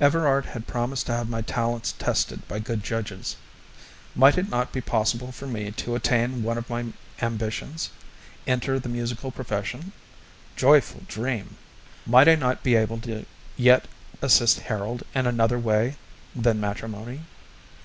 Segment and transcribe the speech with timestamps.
[0.00, 3.36] Everard had promised to have my talents tested by good judges.
[4.16, 6.86] Might it not be possible for me to attain one of my
[7.22, 7.90] ambitions
[8.44, 9.92] enter the musical profession?
[10.56, 11.58] joyful dream!
[12.06, 13.24] Might I not be able to
[13.56, 13.86] yet
[14.20, 15.94] assist Harold in another way
[16.34, 17.20] than matrimony?